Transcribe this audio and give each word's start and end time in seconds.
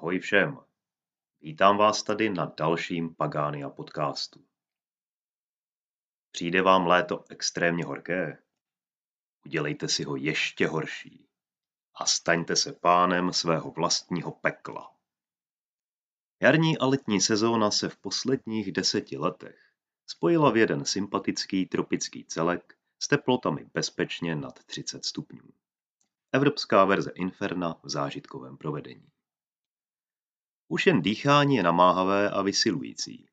Ahoj 0.00 0.18
všem. 0.18 0.58
Vítám 1.40 1.76
vás 1.76 2.02
tady 2.02 2.30
na 2.30 2.52
dalším 2.56 3.14
Pagánia 3.14 3.70
podcastu. 3.70 4.44
Přijde 6.30 6.62
vám 6.62 6.86
léto 6.86 7.24
extrémně 7.30 7.84
horké? 7.84 8.42
Udělejte 9.46 9.88
si 9.88 10.04
ho 10.04 10.16
ještě 10.16 10.66
horší 10.66 11.28
a 11.94 12.06
staňte 12.06 12.56
se 12.56 12.72
pánem 12.72 13.32
svého 13.32 13.70
vlastního 13.70 14.32
pekla. 14.32 14.96
Jarní 16.42 16.78
a 16.78 16.86
letní 16.86 17.20
sezóna 17.20 17.70
se 17.70 17.88
v 17.88 17.96
posledních 17.96 18.72
deseti 18.72 19.16
letech 19.16 19.72
spojila 20.06 20.50
v 20.50 20.56
jeden 20.56 20.84
sympatický 20.84 21.66
tropický 21.66 22.24
celek 22.24 22.74
s 22.98 23.08
teplotami 23.08 23.70
bezpečně 23.74 24.36
nad 24.36 24.64
30 24.64 25.04
stupňů. 25.04 25.48
Evropská 26.32 26.84
verze 26.84 27.10
Inferna 27.14 27.80
v 27.82 27.88
zážitkovém 27.88 28.56
provedení. 28.56 29.10
Už 30.72 30.86
jen 30.86 31.02
dýchání 31.02 31.56
je 31.56 31.62
namáhavé 31.62 32.30
a 32.30 32.42
vysilující. 32.42 33.28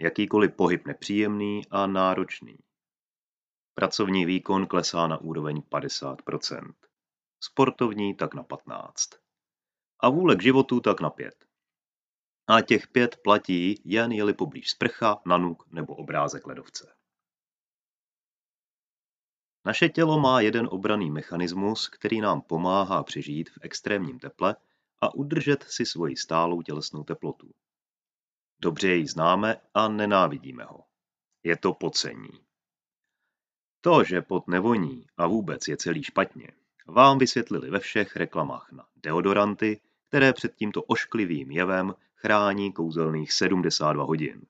Jakýkoliv 0.00 0.54
pohyb 0.56 0.86
nepříjemný 0.86 1.62
a 1.70 1.86
náročný. 1.86 2.58
Pracovní 3.74 4.26
výkon 4.26 4.66
klesá 4.66 5.06
na 5.06 5.18
úroveň 5.18 5.62
50%. 5.70 6.74
Sportovní 7.40 8.14
tak 8.14 8.34
na 8.34 8.42
15. 8.42 9.10
A 10.00 10.08
vůle 10.08 10.36
k 10.36 10.42
životu 10.42 10.80
tak 10.80 11.00
na 11.00 11.10
5. 11.10 11.44
A 12.46 12.60
těch 12.60 12.88
pět 12.88 13.16
platí 13.24 13.82
jen 13.84 14.12
jeli 14.12 14.34
poblíž 14.34 14.70
sprcha, 14.70 15.22
nanuk 15.26 15.72
nebo 15.72 15.94
obrázek 15.94 16.46
ledovce. 16.46 16.94
Naše 19.66 19.88
tělo 19.88 20.20
má 20.20 20.40
jeden 20.40 20.68
obraný 20.70 21.10
mechanismus, 21.10 21.88
který 21.88 22.20
nám 22.20 22.40
pomáhá 22.40 23.02
přežít 23.02 23.50
v 23.50 23.58
extrémním 23.60 24.18
teple 24.18 24.56
a 25.00 25.14
udržet 25.14 25.62
si 25.62 25.86
svoji 25.86 26.16
stálou 26.16 26.62
tělesnou 26.62 27.04
teplotu. 27.04 27.50
Dobře 28.60 28.88
jej 28.88 29.06
známe 29.06 29.60
a 29.74 29.88
nenávidíme 29.88 30.64
ho. 30.64 30.84
Je 31.42 31.56
to 31.56 31.74
pocení. 31.74 32.30
To, 33.80 34.04
že 34.04 34.22
pot 34.22 34.48
nevoní 34.48 35.06
a 35.16 35.26
vůbec 35.26 35.68
je 35.68 35.76
celý 35.76 36.02
špatně, 36.02 36.52
vám 36.86 37.18
vysvětlili 37.18 37.70
ve 37.70 37.80
všech 37.80 38.16
reklamách 38.16 38.72
na 38.72 38.86
deodoranty, 38.96 39.80
které 40.08 40.32
před 40.32 40.54
tímto 40.54 40.82
ošklivým 40.82 41.50
jevem 41.50 41.94
chrání 42.14 42.72
kouzelných 42.72 43.32
72 43.32 44.04
hodin. 44.04 44.46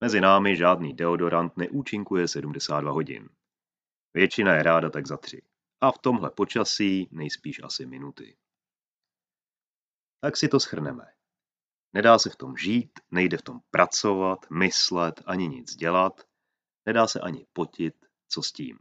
Mezi 0.00 0.20
námi 0.20 0.56
žádný 0.56 0.94
deodorant 0.94 1.56
neúčinkuje 1.56 2.28
72 2.28 2.92
hodin. 2.92 3.28
Většina 4.14 4.54
je 4.54 4.62
ráda 4.62 4.90
tak 4.90 5.06
za 5.06 5.16
tři. 5.16 5.42
A 5.80 5.92
v 5.92 5.98
tomhle 5.98 6.30
počasí 6.30 7.08
nejspíš 7.10 7.60
asi 7.62 7.86
minuty. 7.86 8.36
Tak 10.26 10.36
si 10.36 10.48
to 10.48 10.60
schrneme. 10.60 11.04
Nedá 11.92 12.18
se 12.18 12.30
v 12.30 12.36
tom 12.36 12.56
žít, 12.56 12.90
nejde 13.10 13.38
v 13.38 13.42
tom 13.42 13.60
pracovat, 13.70 14.46
myslet, 14.50 15.22
ani 15.26 15.48
nic 15.48 15.76
dělat, 15.76 16.20
nedá 16.86 17.06
se 17.06 17.20
ani 17.20 17.46
potit, 17.52 17.94
co 18.28 18.42
s 18.42 18.52
tím. 18.52 18.78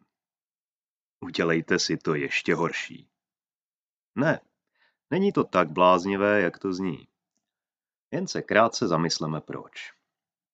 Udělejte 1.20 1.80
si 1.80 1.98
to 1.98 2.16
ještě 2.16 2.56
horší. 2.56 3.10
Ne, 4.16 4.40
není 5.12 5.32
to 5.32 5.44
tak 5.44 5.72
bláznivé, 5.72 6.42
jak 6.42 6.60
to 6.60 6.74
zní. 6.74 7.08
Jen 8.12 8.28
se 8.28 8.42
krátce 8.42 8.88
zamysleme 8.88 9.42
proč. 9.42 9.92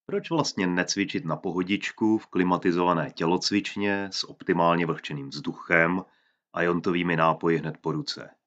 Proč 0.05 0.29
vlastně 0.29 0.67
necvičit 0.67 1.25
na 1.25 1.35
pohodičku 1.35 2.17
v 2.17 2.27
klimatizované 2.27 3.11
tělocvičně 3.11 4.09
s 4.11 4.29
optimálně 4.29 4.85
vlhčeným 4.85 5.29
vzduchem 5.29 6.05
a 6.53 6.61
jontovými 6.61 7.15
nápoji 7.15 7.57
hned 7.57 7.77
po 7.77 7.91
ruce? 7.91 8.40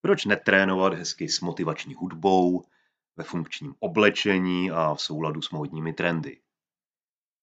Proč 0.00 0.24
netrénovat 0.24 0.94
hezky 0.94 1.28
s 1.28 1.40
motivační 1.40 1.94
hudbou, 1.94 2.64
ve 3.16 3.24
funkčním 3.24 3.74
oblečení 3.78 4.70
a 4.70 4.94
v 4.94 5.02
souladu 5.02 5.42
s 5.42 5.50
módními 5.50 5.92
trendy? 5.92 6.42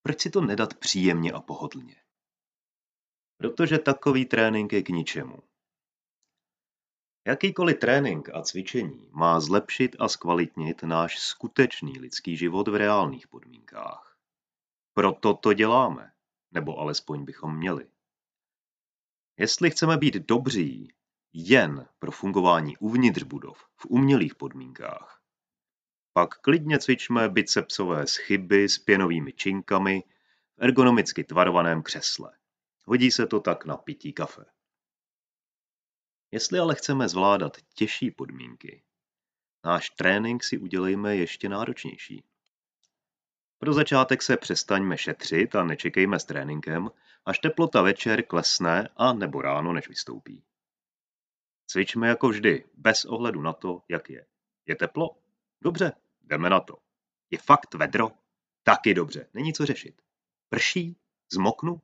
Proč 0.02 0.22
si 0.22 0.30
to 0.30 0.42
nedat 0.42 0.74
příjemně 0.74 1.32
a 1.32 1.42
pohodlně? 1.42 1.96
Protože 3.38 3.78
takový 3.78 4.26
trénink 4.26 4.74
je 4.74 4.84
k 4.84 4.90
ničemu. 4.90 5.44
Jakýkoliv 7.28 7.80
trénink 7.80 8.30
a 8.30 8.42
cvičení 8.42 9.10
má 9.12 9.40
zlepšit 9.40 9.96
a 10.00 10.08
zkvalitnit 10.08 10.84
náš 10.84 11.20
skutečný 11.20 12.00
lidský 12.00 12.38
život 12.38 12.68
v 12.68 12.76
reálných 12.76 13.28
podmínkách. 13.28 14.18
Proto 14.94 15.34
to 15.34 15.54
děláme, 15.54 16.12
nebo 16.52 16.78
alespoň 16.78 17.26
bychom 17.26 17.58
měli. 17.58 17.90
Jestli 19.40 19.72
chceme 19.72 19.98
být 19.98 20.14
dobří 20.14 20.97
jen 21.34 21.88
pro 22.00 22.12
fungování 22.12 22.78
uvnitř 22.78 23.24
budov 23.24 23.68
v 23.76 23.86
umělých 23.86 24.36
podmínkách, 24.36 25.22
pak 26.14 26.38
klidně 26.42 26.80
cvičme 26.80 27.30
bicepsové 27.30 28.08
schyby 28.08 28.70
s 28.70 28.80
pěnovými 28.80 29.34
činkami 29.34 30.04
v 30.58 30.64
ergonomicky 30.64 31.24
tvarovaném 31.24 31.84
křesle. 31.84 32.38
Hodí 32.86 33.12
se 33.12 33.28
to 33.28 33.40
tak 33.40 33.66
na 33.66 33.78
pití 33.78 34.14
kafe. 34.14 34.46
Jestli 36.32 36.60
ale 36.60 36.76
chceme 36.76 37.10
zvládat 37.10 37.58
těžší 37.74 38.12
podmínky, 38.12 38.84
náš 39.66 39.90
trénink 39.90 40.44
si 40.44 40.58
udělejme 40.58 41.16
ještě 41.16 41.50
náročnější. 41.50 42.24
Pro 43.60 43.74
začátek 43.74 44.22
se 44.22 44.38
přestaňme 44.38 44.98
šetřit 44.98 45.56
a 45.56 45.64
nečekejme 45.64 46.20
s 46.20 46.26
tréninkem, 46.26 46.90
až 47.26 47.40
teplota 47.40 47.82
večer 47.82 48.24
klesne 48.24 48.90
a 48.96 49.14
nebo 49.14 49.42
ráno, 49.42 49.74
než 49.74 49.90
vystoupí. 49.90 50.44
Cvičme 51.68 52.08
jako 52.08 52.30
vždy, 52.30 52.70
bez 52.74 53.06
ohledu 53.06 53.42
na 53.42 53.54
to, 53.54 53.82
jak 53.90 54.10
je. 54.10 54.26
Je 54.66 54.76
teplo? 54.76 55.18
Dobře, 55.62 55.94
jdeme 56.22 56.50
na 56.50 56.60
to. 56.60 56.78
Je 57.32 57.38
fakt 57.38 57.74
vedro? 57.74 58.12
Taky 58.64 58.94
dobře, 58.94 59.30
není 59.34 59.54
co 59.54 59.66
řešit. 59.66 60.02
Prší? 60.50 60.98
Zmoknu? 61.32 61.82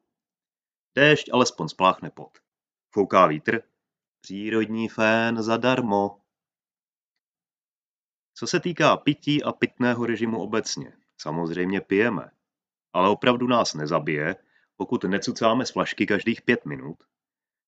Déšť 0.95 1.29
alespoň 1.33 1.67
spláchne 1.67 2.09
pot. 2.09 2.38
Fouká 2.91 3.27
vítr? 3.27 3.61
Přírodní 4.21 4.89
fén 4.89 5.44
zadarmo. 5.44 6.21
Co 8.33 8.47
se 8.47 8.59
týká 8.59 8.97
pití 8.97 9.44
a 9.44 9.51
pitného 9.51 10.05
režimu 10.05 10.41
obecně, 10.41 10.97
samozřejmě 11.17 11.81
pijeme. 11.81 12.31
Ale 12.94 13.09
opravdu 13.09 13.47
nás 13.47 13.73
nezabije, 13.73 14.35
pokud 14.77 15.03
necucáme 15.03 15.65
z 15.65 15.71
flašky 15.71 16.05
každých 16.05 16.41
pět 16.41 16.65
minut, 16.65 17.03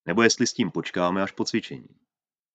nebo 0.06 0.22
jestli 0.22 0.46
s 0.46 0.52
tím 0.52 0.70
počkáme 0.70 1.22
až 1.22 1.32
po 1.32 1.44
cvičení. 1.44 2.05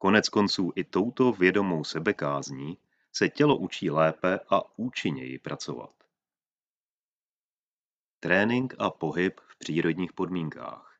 Konec 0.01 0.29
konců 0.29 0.71
i 0.75 0.83
touto 0.83 1.31
vědomou 1.31 1.83
sebekázní 1.83 2.77
se 3.13 3.29
tělo 3.29 3.57
učí 3.57 3.89
lépe 3.89 4.39
a 4.49 4.79
účinněji 4.79 5.39
pracovat. 5.39 5.93
Trénink 8.19 8.75
a 8.79 8.89
pohyb 8.89 9.39
v 9.39 9.57
přírodních 9.57 10.13
podmínkách. 10.13 10.99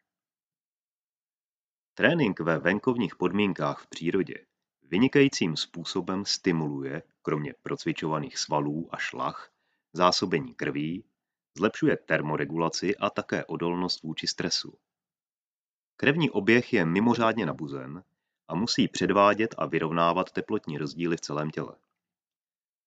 Trénink 1.94 2.40
ve 2.40 2.60
venkovních 2.60 3.16
podmínkách 3.16 3.80
v 3.80 3.88
přírodě 3.88 4.46
vynikajícím 4.82 5.58
způsobem 5.58 6.26
stimuluje, 6.26 7.04
kromě 7.22 7.54
procvičovaných 7.64 8.38
svalů 8.38 8.90
a 8.92 8.98
šlach, 8.98 9.52
zásobení 9.94 10.54
krví, 10.54 11.06
zlepšuje 11.58 11.98
termoregulaci 11.98 12.98
a 12.98 13.10
také 13.10 13.46
odolnost 13.46 14.04
vůči 14.04 14.28
stresu. 14.28 14.78
Krevní 15.98 16.30
oběh 16.30 16.74
je 16.74 16.86
mimořádně 16.86 17.46
nabuzen 17.46 18.04
a 18.52 18.56
musí 18.56 18.88
předvádět 18.88 19.56
a 19.58 19.66
vyrovnávat 19.66 20.32
teplotní 20.32 20.78
rozdíly 20.78 21.18
v 21.18 21.22
celém 21.22 21.52
těle. 21.52 21.76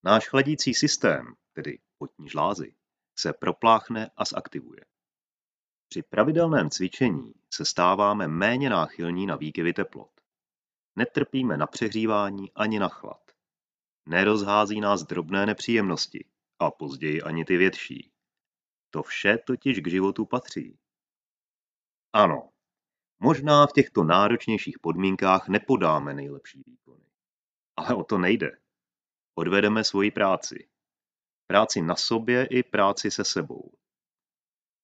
Náš 0.02 0.28
chladící 0.28 0.74
systém, 0.74 1.34
tedy 1.52 1.78
potní 1.98 2.28
žlázy, 2.28 2.74
se 3.18 3.32
propláchne 3.32 4.10
a 4.16 4.24
zaktivuje. 4.24 4.84
Při 5.88 6.02
pravidelném 6.02 6.70
cvičení 6.70 7.34
se 7.50 7.64
stáváme 7.64 8.28
méně 8.28 8.70
náchylní 8.70 9.26
na 9.26 9.36
výkyvy 9.36 9.72
teplot. 9.72 10.10
Netrpíme 10.96 11.56
na 11.56 11.66
přehřívání 11.66 12.52
ani 12.54 12.78
na 12.78 12.88
chlad. 12.88 13.30
Nerozhází 14.06 14.80
nás 14.80 15.02
drobné 15.02 15.46
nepříjemnosti 15.46 16.24
a 16.58 16.70
později 16.70 17.22
ani 17.22 17.44
ty 17.44 17.56
větší. 17.56 18.10
To 18.90 19.02
vše 19.02 19.38
totiž 19.38 19.80
k 19.80 19.90
životu 19.90 20.26
patří. 20.26 20.78
Ano, 22.12 22.50
možná 23.24 23.66
v 23.66 23.72
těchto 23.72 24.04
náročnějších 24.04 24.78
podmínkách 24.78 25.48
nepodáme 25.48 26.14
nejlepší 26.14 26.62
výkony. 26.66 27.04
Ale 27.76 27.94
o 27.94 28.04
to 28.04 28.18
nejde. 28.18 28.58
Odvedeme 29.34 29.84
svoji 29.84 30.10
práci. 30.10 30.68
Práci 31.46 31.82
na 31.82 31.96
sobě 31.96 32.46
i 32.46 32.62
práci 32.62 33.10
se 33.10 33.24
sebou. 33.24 33.72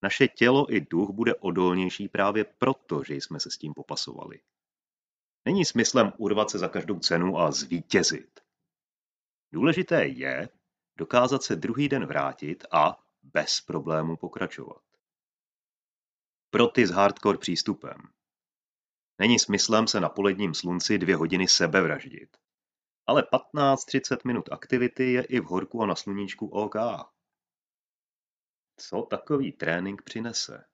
Naše 0.03 0.29
tělo 0.29 0.75
i 0.75 0.81
duch 0.81 1.11
bude 1.11 1.35
odolnější 1.35 2.09
právě 2.09 2.45
proto, 2.45 3.03
že 3.05 3.15
jsme 3.15 3.41
se 3.41 3.51
s 3.51 3.59
tím 3.59 3.75
popasovali. 3.75 4.41
Není 5.45 5.65
smyslem 5.65 6.13
urvat 6.17 6.51
se 6.51 6.59
za 6.59 6.69
každou 6.69 6.99
cenu 6.99 7.39
a 7.39 7.53
zvítězit. 7.53 8.41
Důležité 9.53 10.07
je 10.07 10.49
dokázat 10.97 11.43
se 11.43 11.57
druhý 11.57 11.89
den 11.89 12.07
vrátit 12.07 12.65
a 12.71 13.05
bez 13.23 13.61
problémů 13.61 14.17
pokračovat. 14.17 14.83
Pro 16.51 16.67
ty 16.67 16.87
s 16.87 16.91
hardcore 16.91 17.39
přístupem. 17.39 18.20
Není 19.21 19.39
smyslem 19.39 19.87
se 19.87 20.01
na 20.01 20.09
poledním 20.09 20.55
slunci 20.55 20.99
dvě 20.99 21.17
hodiny 21.17 21.49
sebevraždit. 21.49 22.37
ale 23.07 23.23
15-30 23.55 24.17
minut 24.25 24.49
aktivity 24.53 25.13
je 25.13 25.23
i 25.23 25.41
v 25.41 25.45
horku 25.45 25.83
a 25.83 25.87
na 25.87 25.95
sluníčku 25.95 26.49
OK. 26.49 26.75
Co 28.77 29.03
takový 29.03 29.53
trénink 29.53 30.03
přinese? 30.03 30.65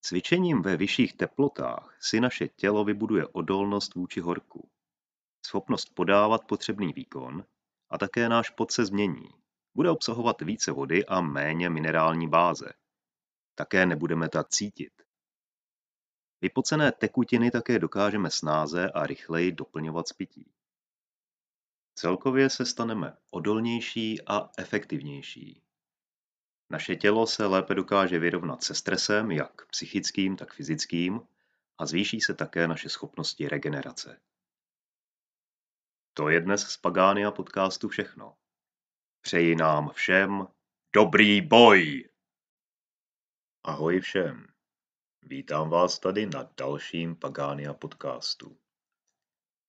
Cvičením 0.00 0.62
ve 0.62 0.76
vyšších 0.76 1.16
teplotách 1.16 1.96
si 2.00 2.20
naše 2.20 2.48
tělo 2.48 2.84
vybuduje 2.84 3.26
odolnost 3.26 3.94
vůči 3.94 4.20
horku, 4.20 4.70
schopnost 5.46 5.94
podávat 5.94 6.44
potřebný 6.44 6.92
výkon 6.92 7.44
a 7.90 7.98
také 7.98 8.28
náš 8.28 8.50
pot 8.50 8.70
se 8.70 8.84
změní. 8.84 9.28
Bude 9.74 9.90
obsahovat 9.90 10.40
více 10.40 10.72
vody 10.72 11.06
a 11.06 11.20
méně 11.20 11.70
minerální 11.70 12.28
báze. 12.28 12.72
Také 13.54 13.86
nebudeme 13.86 14.28
tak 14.28 14.48
cítit. 14.48 14.95
Vypocené 16.40 16.92
tekutiny 16.92 17.50
také 17.50 17.78
dokážeme 17.78 18.30
snáze 18.30 18.90
a 18.90 19.06
rychleji 19.06 19.52
doplňovat 19.52 20.08
z 20.08 20.12
pití. 20.12 20.52
Celkově 21.94 22.50
se 22.50 22.66
staneme 22.66 23.16
odolnější 23.30 24.22
a 24.26 24.50
efektivnější. 24.58 25.62
Naše 26.70 26.96
tělo 26.96 27.26
se 27.26 27.46
lépe 27.46 27.74
dokáže 27.74 28.18
vyrovnat 28.18 28.62
se 28.62 28.74
stresem, 28.74 29.30
jak 29.30 29.66
psychickým, 29.66 30.36
tak 30.36 30.52
fyzickým, 30.52 31.20
a 31.78 31.86
zvýší 31.86 32.20
se 32.20 32.34
také 32.34 32.68
naše 32.68 32.88
schopnosti 32.88 33.48
regenerace. 33.48 34.20
To 36.14 36.28
je 36.28 36.40
dnes 36.40 36.62
z 36.62 36.76
Pagánia 36.76 37.30
podcastu 37.30 37.88
všechno. 37.88 38.36
Přeji 39.20 39.56
nám 39.56 39.90
všem 39.90 40.46
dobrý 40.92 41.40
boj! 41.40 42.08
Ahoj 43.64 44.00
všem. 44.00 44.55
Vítám 45.28 45.70
vás 45.70 45.98
tady 45.98 46.26
na 46.26 46.50
dalším 46.56 47.16
Pagánia 47.16 47.74
podcastu. 47.74 48.58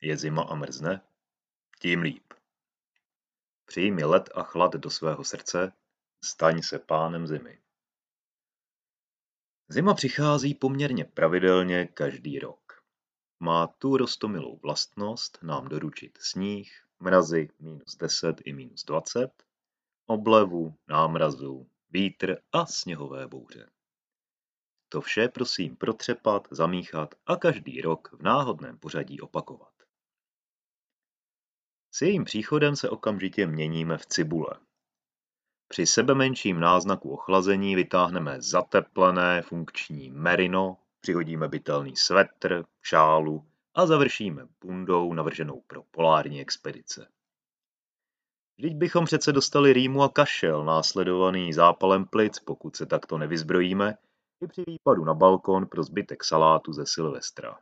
Je 0.01 0.17
zima 0.17 0.43
a 0.43 0.55
mrzne? 0.55 1.01
Tím 1.79 2.01
líp. 2.01 2.33
Přijmi 3.65 4.03
led 4.03 4.29
a 4.35 4.43
chlad 4.43 4.73
do 4.73 4.89
svého 4.89 5.23
srdce, 5.23 5.73
staň 6.23 6.61
se 6.61 6.79
pánem 6.79 7.27
zimy. 7.27 7.59
Zima 9.67 9.93
přichází 9.93 10.55
poměrně 10.55 11.05
pravidelně 11.05 11.87
každý 11.87 12.39
rok. 12.39 12.83
Má 13.39 13.67
tu 13.67 13.97
rostomilou 13.97 14.57
vlastnost 14.57 15.39
nám 15.41 15.67
doručit 15.67 16.17
sníh, 16.21 16.85
mrazy 16.99 17.49
minus 17.59 17.95
10 17.95 18.35
i 18.45 18.53
minus 18.53 18.83
20, 18.83 19.43
oblevu, 20.05 20.75
námrazu, 20.87 21.69
vítr 21.89 22.37
a 22.51 22.65
sněhové 22.65 23.27
bouře. 23.27 23.69
To 24.89 25.01
vše 25.01 25.27
prosím 25.27 25.75
protřepat, 25.75 26.47
zamíchat 26.51 27.15
a 27.25 27.35
každý 27.35 27.81
rok 27.81 28.09
v 28.19 28.23
náhodném 28.23 28.77
pořadí 28.77 29.21
opakovat. 29.21 29.73
S 31.91 32.01
jejím 32.01 32.23
příchodem 32.23 32.75
se 32.75 32.89
okamžitě 32.89 33.47
měníme 33.47 33.97
v 33.97 34.05
cibule. 34.05 34.59
Při 35.67 35.87
sebemenším 35.87 36.59
náznaku 36.59 37.09
ochlazení 37.09 37.75
vytáhneme 37.75 38.41
zateplené 38.41 39.41
funkční 39.41 40.09
merino, 40.09 40.77
přihodíme 40.99 41.47
bytelný 41.47 41.95
svetr, 41.95 42.65
šálu 42.81 43.45
a 43.73 43.85
završíme 43.85 44.47
bundou 44.61 45.13
navrženou 45.13 45.61
pro 45.67 45.83
polární 45.83 46.41
expedice. 46.41 47.07
Vždyť 48.57 48.75
bychom 48.75 49.05
přece 49.05 49.31
dostali 49.31 49.73
rýmu 49.73 50.03
a 50.03 50.09
kašel, 50.09 50.65
následovaný 50.65 51.53
zápalem 51.53 52.05
plic, 52.05 52.39
pokud 52.39 52.75
se 52.75 52.85
takto 52.85 53.17
nevyzbrojíme, 53.17 53.97
i 54.41 54.47
při 54.47 54.63
výpadu 54.67 55.05
na 55.05 55.13
balkon 55.13 55.65
pro 55.65 55.83
zbytek 55.83 56.23
salátu 56.23 56.73
ze 56.73 56.85
Silvestra. 56.85 57.59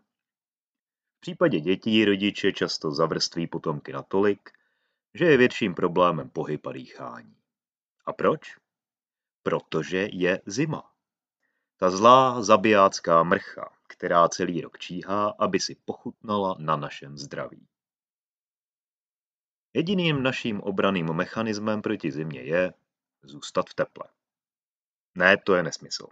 V 1.17 1.19
případě 1.19 1.59
dětí 1.59 2.05
rodiče 2.05 2.53
často 2.53 2.91
zavrství 2.91 3.47
potomky 3.47 3.93
natolik, 3.93 4.49
že 5.13 5.25
je 5.25 5.37
větším 5.37 5.75
problémem 5.75 6.29
pohyb 6.29 6.67
a 6.67 6.71
dýchání. 6.71 7.37
A 8.05 8.13
proč? 8.13 8.57
Protože 9.43 10.07
je 10.11 10.41
zima. 10.45 10.91
Ta 11.77 11.89
zlá 11.89 12.41
zabijácká 12.41 13.23
mrcha, 13.23 13.77
která 13.87 14.29
celý 14.29 14.61
rok 14.61 14.79
číhá, 14.79 15.29
aby 15.39 15.59
si 15.59 15.75
pochutnala 15.85 16.55
na 16.59 16.75
našem 16.75 17.17
zdraví. 17.17 17.67
Jediným 19.73 20.23
naším 20.23 20.61
obraným 20.61 21.13
mechanismem 21.13 21.81
proti 21.81 22.11
zimě 22.11 22.41
je 22.41 22.73
zůstat 23.23 23.69
v 23.69 23.73
teple. 23.73 24.05
Ne, 25.15 25.37
to 25.37 25.55
je 25.55 25.63
nesmysl. 25.63 26.07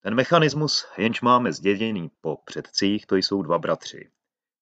Ten 0.00 0.14
mechanismus, 0.14 0.86
jenž 0.98 1.20
máme 1.20 1.52
zděděný 1.52 2.10
po 2.20 2.36
předcích, 2.36 3.06
to 3.06 3.16
jsou 3.16 3.42
dva 3.42 3.58
bratři. 3.58 4.10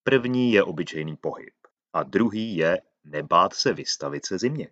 První 0.03 0.53
je 0.53 0.63
obyčejný 0.63 1.17
pohyb 1.17 1.55
a 1.93 2.03
druhý 2.03 2.57
je 2.57 2.83
nebát 3.05 3.55
se 3.55 3.73
vystavit 3.73 4.27
se 4.27 4.39
zimě. 4.39 4.71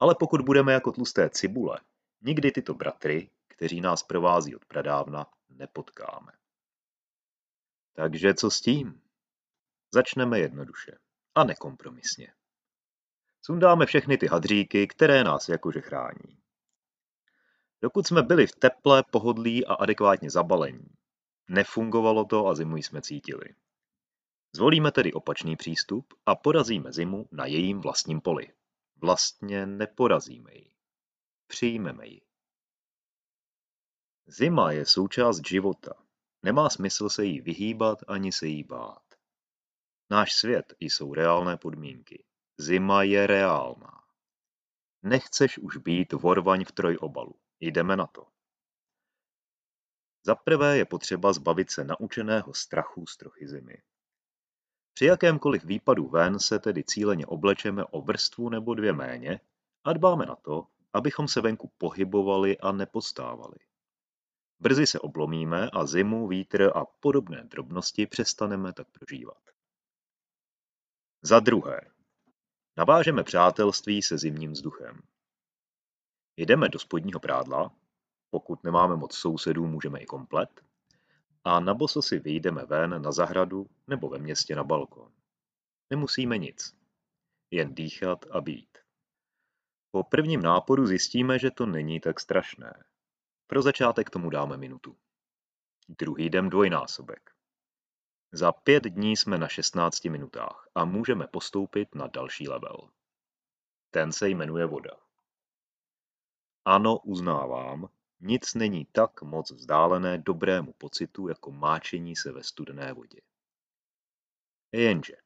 Ale 0.00 0.14
pokud 0.18 0.40
budeme 0.40 0.72
jako 0.72 0.92
tlusté 0.92 1.30
cibule, 1.30 1.80
nikdy 2.20 2.52
tyto 2.52 2.74
bratry, 2.74 3.30
kteří 3.48 3.80
nás 3.80 4.02
provází 4.02 4.56
od 4.56 4.64
pradávna, 4.64 5.26
nepotkáme. 5.48 6.32
Takže 7.92 8.34
co 8.34 8.50
s 8.50 8.60
tím? 8.60 9.02
Začneme 9.94 10.38
jednoduše 10.38 10.98
a 11.34 11.44
nekompromisně. 11.44 12.32
Sundáme 13.42 13.86
všechny 13.86 14.18
ty 14.18 14.26
hadříky, 14.26 14.86
které 14.86 15.24
nás 15.24 15.48
jakože 15.48 15.80
chrání. 15.80 16.38
Dokud 17.82 18.06
jsme 18.06 18.22
byli 18.22 18.46
v 18.46 18.56
teple, 18.56 19.02
pohodlí 19.10 19.66
a 19.66 19.74
adekvátně 19.74 20.30
zabalení, 20.30 20.90
nefungovalo 21.48 22.24
to 22.24 22.46
a 22.46 22.54
zimu 22.54 22.76
jsme 22.76 23.02
cítili. 23.02 23.54
Zvolíme 24.54 24.92
tedy 24.92 25.12
opačný 25.12 25.56
přístup 25.56 26.14
a 26.26 26.34
porazíme 26.34 26.92
zimu 26.92 27.28
na 27.32 27.46
jejím 27.46 27.80
vlastním 27.80 28.20
poli. 28.20 28.52
Vlastně 28.96 29.66
neporazíme 29.66 30.54
ji. 30.54 30.70
Přijmeme 31.46 32.06
ji. 32.06 32.20
Zima 34.26 34.72
je 34.72 34.86
součást 34.86 35.46
života. 35.46 35.94
Nemá 36.42 36.70
smysl 36.70 37.08
se 37.08 37.24
jí 37.24 37.40
vyhýbat 37.40 37.98
ani 38.08 38.32
se 38.32 38.46
jí 38.46 38.64
bát. 38.64 39.02
Náš 40.10 40.34
svět 40.34 40.74
jsou 40.80 41.14
reálné 41.14 41.56
podmínky. 41.56 42.24
Zima 42.58 43.02
je 43.02 43.26
reálná. 43.26 44.04
Nechceš 45.02 45.58
už 45.58 45.76
být 45.76 46.12
vorvaň 46.12 46.64
v 46.64 46.72
trojobalu. 46.72 47.34
Jdeme 47.60 47.96
na 47.96 48.06
to. 48.06 48.26
Za 50.26 50.34
prvé 50.34 50.78
je 50.78 50.84
potřeba 50.84 51.32
zbavit 51.32 51.70
se 51.70 51.84
naučeného 51.84 52.54
strachu 52.54 53.06
z 53.06 53.16
trochy 53.16 53.48
zimy. 53.48 53.82
Při 54.94 55.04
jakémkoliv 55.04 55.64
výpadu 55.64 56.08
ven 56.08 56.38
se 56.38 56.58
tedy 56.58 56.84
cíleně 56.84 57.26
oblečeme 57.26 57.84
o 57.84 58.00
vrstvu 58.00 58.48
nebo 58.48 58.74
dvě 58.74 58.92
méně 58.92 59.40
a 59.84 59.92
dbáme 59.92 60.26
na 60.26 60.36
to, 60.36 60.66
abychom 60.92 61.28
se 61.28 61.40
venku 61.40 61.72
pohybovali 61.78 62.58
a 62.58 62.72
nepostávali. 62.72 63.58
Brzy 64.60 64.86
se 64.86 65.00
oblomíme 65.00 65.70
a 65.70 65.86
zimu, 65.86 66.28
vítr 66.28 66.72
a 66.74 66.84
podobné 66.84 67.44
drobnosti 67.44 68.06
přestaneme 68.06 68.72
tak 68.72 68.86
prožívat. 68.90 69.42
Za 71.22 71.40
druhé. 71.40 71.80
Navážeme 72.76 73.24
přátelství 73.24 74.02
se 74.02 74.18
zimním 74.18 74.52
vzduchem. 74.52 75.02
Jdeme 76.36 76.68
do 76.68 76.78
spodního 76.78 77.20
prádla, 77.20 77.72
pokud 78.30 78.64
nemáme 78.64 78.96
moc 78.96 79.14
sousedů, 79.14 79.66
můžeme 79.66 80.00
i 80.00 80.06
komplet, 80.06 80.64
a 81.44 81.60
na 81.60 81.74
boso 81.74 82.02
si 82.02 82.18
vyjdeme 82.18 82.64
ven 82.64 83.02
na 83.02 83.12
zahradu 83.12 83.66
nebo 83.86 84.08
ve 84.08 84.18
městě 84.18 84.56
na 84.56 84.64
balkon. 84.64 85.12
Nemusíme 85.90 86.38
nic, 86.38 86.76
jen 87.50 87.74
dýchat 87.74 88.26
a 88.30 88.40
být. 88.40 88.78
Po 89.90 90.02
prvním 90.04 90.42
náporu 90.42 90.86
zjistíme, 90.86 91.38
že 91.38 91.50
to 91.50 91.66
není 91.66 92.00
tak 92.00 92.20
strašné. 92.20 92.84
Pro 93.46 93.62
začátek 93.62 94.10
tomu 94.10 94.30
dáme 94.30 94.56
minutu. 94.56 94.96
Druhý 95.88 96.30
den 96.30 96.50
dvojnásobek. 96.50 97.30
Za 98.32 98.52
pět 98.52 98.84
dní 98.84 99.16
jsme 99.16 99.38
na 99.38 99.48
16 99.48 100.04
minutách 100.04 100.68
a 100.74 100.84
můžeme 100.84 101.26
postoupit 101.26 101.94
na 101.94 102.06
další 102.06 102.48
level. 102.48 102.90
Ten 103.90 104.12
se 104.12 104.28
jmenuje 104.28 104.66
voda. 104.66 105.05
Ano, 106.68 106.98
uznávám, 106.98 107.88
nic 108.20 108.54
není 108.54 108.84
tak 108.84 109.22
moc 109.22 109.50
vzdálené 109.50 110.18
dobrému 110.18 110.72
pocitu 110.72 111.28
jako 111.28 111.50
máčení 111.50 112.16
se 112.16 112.32
ve 112.32 112.42
studené 112.42 112.92
vodě. 112.92 113.20
Jenže. 114.72 115.16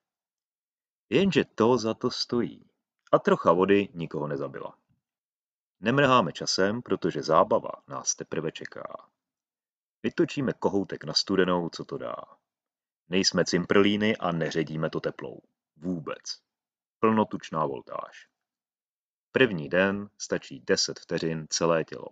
Jenže 1.11 1.45
to 1.45 1.79
za 1.79 1.95
to 1.95 2.11
stojí. 2.11 2.71
A 3.13 3.19
trocha 3.19 3.53
vody 3.53 3.89
nikoho 3.95 4.27
nezabila. 4.27 4.79
Nemrháme 5.81 6.33
časem, 6.33 6.83
protože 6.83 7.23
zábava 7.23 7.73
nás 7.89 8.15
teprve 8.15 8.53
čeká. 8.53 9.11
Vytočíme 10.03 10.53
kohoutek 10.53 11.05
na 11.05 11.15
studenou, 11.15 11.69
co 11.69 11.85
to 11.85 11.99
dá. 11.99 12.17
Nejsme 13.09 13.45
cimprlíny 13.45 14.17
a 14.17 14.33
neředíme 14.33 14.91
to 14.91 15.01
teplou. 15.01 15.41
Vůbec. 15.77 16.23
Plnotučná 16.99 17.67
voltáž. 17.67 18.30
První 19.33 19.69
den 19.69 20.11
stačí 20.19 20.61
10 20.61 20.99
vteřin 20.99 21.47
celé 21.51 21.85
tělo. 21.85 22.09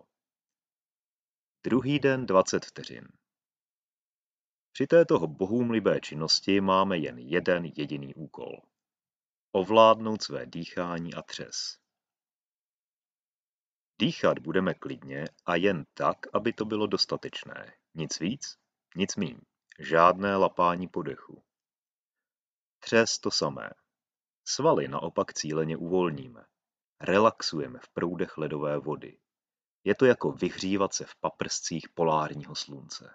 Druhý 1.64 1.98
den 1.98 2.26
20 2.26 2.64
vteřin. 2.64 3.08
Při 4.72 4.86
této 4.86 5.26
bohůmlivé 5.26 6.00
činnosti 6.00 6.60
máme 6.60 6.98
jen 6.98 7.18
jeden 7.18 7.64
jediný 7.64 8.14
úkol. 8.14 8.62
Ovládnout 9.52 10.22
své 10.22 10.46
dýchání 10.46 11.14
a 11.14 11.22
třes. 11.22 11.78
Dýchat 13.98 14.38
budeme 14.38 14.74
klidně 14.74 15.24
a 15.46 15.56
jen 15.56 15.84
tak, 15.94 16.16
aby 16.32 16.52
to 16.52 16.64
bylo 16.64 16.86
dostatečné. 16.86 17.72
Nic 17.94 18.20
víc, 18.20 18.58
nic 18.96 19.16
míň. 19.16 19.40
Žádné 19.78 20.36
lapání 20.36 20.88
po 20.88 21.02
dechu. 21.02 21.44
Třes 22.78 23.18
to 23.18 23.30
samé. 23.30 23.70
Svaly 24.44 24.88
naopak 24.88 25.32
cíleně 25.32 25.76
uvolníme. 25.76 26.44
Relaxujeme 27.00 27.78
v 27.78 27.88
proudech 27.88 28.38
ledové 28.38 28.78
vody. 28.78 29.18
Je 29.84 29.94
to 29.94 30.06
jako 30.06 30.32
vyhřívat 30.32 30.94
se 30.94 31.04
v 31.04 31.16
paprscích 31.16 31.88
polárního 31.88 32.54
slunce. 32.54 33.14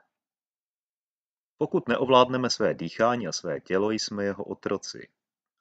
Pokud 1.57 1.87
neovládneme 1.87 2.49
své 2.49 2.73
dýchání 2.73 3.27
a 3.27 3.31
své 3.31 3.61
tělo, 3.61 3.91
jsme 3.91 4.23
jeho 4.23 4.43
otroci 4.43 5.09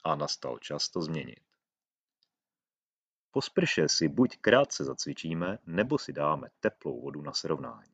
a 0.04 0.14
nastal 0.14 0.58
čas 0.58 0.88
to 0.88 1.02
změnit. 1.02 1.40
Po 3.30 3.42
sprše 3.42 3.88
si 3.88 4.08
buď 4.08 4.36
krátce 4.36 4.84
zacvičíme, 4.84 5.58
nebo 5.66 5.98
si 5.98 6.12
dáme 6.12 6.48
teplou 6.60 7.00
vodu 7.00 7.22
na 7.22 7.32
srovnání. 7.32 7.92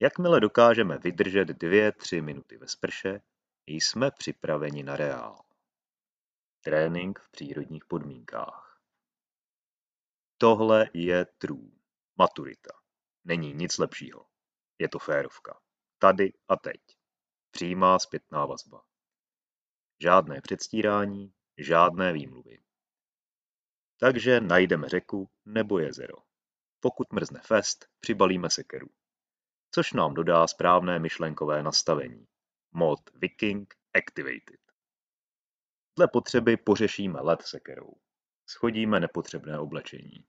Jakmile 0.00 0.40
dokážeme 0.40 0.98
vydržet 0.98 1.48
2-3 1.48 2.22
minuty 2.22 2.56
ve 2.56 2.68
sprše, 2.68 3.20
jsme 3.66 4.10
připraveni 4.10 4.82
na 4.82 4.96
reál. 4.96 5.44
Trénink 6.60 7.18
v 7.18 7.28
přírodních 7.30 7.84
podmínkách. 7.84 8.73
Tohle 10.38 10.90
je 10.94 11.24
true. 11.38 11.70
Maturita. 12.16 12.70
Není 13.24 13.52
nic 13.52 13.78
lepšího. 13.78 14.26
Je 14.78 14.88
to 14.88 14.98
férovka. 14.98 15.60
Tady 15.98 16.32
a 16.48 16.56
teď. 16.56 16.80
Přímá 17.50 17.98
zpětná 17.98 18.46
vazba. 18.46 18.82
Žádné 20.00 20.40
předstírání, 20.40 21.34
žádné 21.58 22.12
výmluvy. 22.12 22.64
Takže 23.98 24.40
najdeme 24.40 24.88
řeku 24.88 25.30
nebo 25.44 25.78
jezero. 25.78 26.16
Pokud 26.80 27.12
mrzne 27.12 27.40
fest, 27.44 27.86
přibalíme 28.00 28.50
sekeru. 28.50 28.88
Což 29.70 29.92
nám 29.92 30.14
dodá 30.14 30.46
správné 30.46 30.98
myšlenkové 30.98 31.62
nastavení. 31.62 32.26
Mod 32.72 33.00
Viking 33.14 33.74
Activated. 33.94 34.60
Dle 35.96 36.08
potřeby 36.08 36.56
pořešíme 36.56 37.20
led 37.20 37.42
sekerou. 37.42 37.92
Schodíme 38.46 39.00
nepotřebné 39.00 39.58
oblečení. 39.58 40.24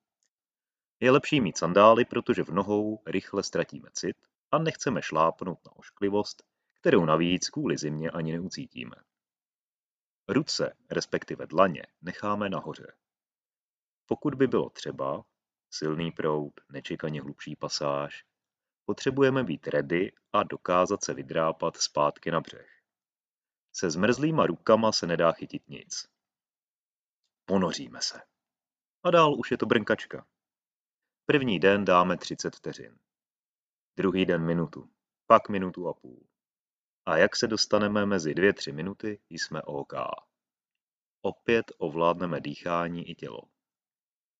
Je 1.00 1.12
lepší 1.12 1.41
mít 1.41 1.57
sandály, 1.57 2.05
protože 2.05 2.43
v 2.43 2.50
nohou 2.50 3.03
rychle 3.05 3.43
ztratíme 3.43 3.89
cit 3.93 4.17
a 4.51 4.57
nechceme 4.57 5.01
šlápnout 5.01 5.65
na 5.65 5.75
ošklivost, 5.75 6.43
kterou 6.74 7.05
navíc 7.05 7.50
kvůli 7.50 7.77
zimě 7.77 8.10
ani 8.10 8.31
neucítíme. 8.34 8.95
Ruce, 10.29 10.77
respektive 10.91 11.48
dlaně, 11.48 11.84
necháme 12.01 12.50
nahoře. 12.50 12.93
Pokud 14.05 14.36
by 14.36 14.48
bylo 14.48 14.69
třeba, 14.69 15.25
silný 15.69 16.12
proud, 16.12 16.53
nečekaně 16.69 17.22
hlubší 17.22 17.55
pasáž, 17.55 18.25
potřebujeme 18.86 19.43
být 19.43 19.67
ready 19.67 20.12
a 20.34 20.43
dokázat 20.43 21.03
se 21.03 21.13
vydrápat 21.13 21.77
zpátky 21.77 22.31
na 22.31 22.41
břeh. 22.41 22.81
Se 23.74 23.89
zmrzlýma 23.89 24.45
rukama 24.45 24.91
se 24.91 25.07
nedá 25.07 25.31
chytit 25.31 25.69
nic. 25.69 26.14
Ponoříme 27.45 28.01
se. 28.01 28.21
A 29.03 29.11
dál 29.11 29.39
už 29.39 29.51
je 29.51 29.57
to 29.57 29.65
brnkačka. 29.65 30.27
První 31.25 31.59
den 31.59 31.85
dáme 31.85 32.17
30 32.17 32.55
vteřin. 32.55 32.99
Druhý 33.97 34.25
den 34.25 34.45
minutu. 34.45 34.89
Pak 35.27 35.49
minutu 35.49 35.87
a 35.87 35.93
půl. 35.93 36.27
A 37.05 37.17
jak 37.17 37.35
se 37.35 37.47
dostaneme 37.47 38.05
mezi 38.05 38.33
2-3 38.33 38.73
minuty, 38.73 39.19
jsme 39.29 39.61
OK. 39.61 39.93
Opět 41.21 41.71
ovládneme 41.77 42.41
dýchání 42.41 43.09
i 43.09 43.15
tělo. 43.15 43.41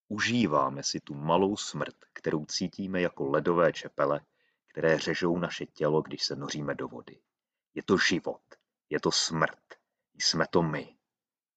Užíváme 0.08 0.84
si 0.84 1.00
tu 1.00 1.14
malou 1.14 1.58
smrt, 1.58 1.96
kterou 2.14 2.46
cítíme 2.46 3.02
jako 3.02 3.30
ledové 3.30 3.74
čepele, 3.74 4.22
které 4.68 5.00
řežou 5.00 5.38
naše 5.38 5.66
tělo, 5.66 6.02
když 6.02 6.24
se 6.24 6.36
noříme 6.36 6.76
do 6.76 6.88
vody. 6.88 7.22
Je 7.74 7.84
to 7.84 7.98
život, 7.98 8.42
je 8.90 9.00
to 9.00 9.12
smrt, 9.12 9.64
jsme 10.14 10.46
to 10.48 10.64
my. 10.64 10.96